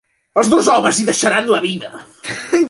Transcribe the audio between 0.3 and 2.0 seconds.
Els dos homes hi deixaran la vida.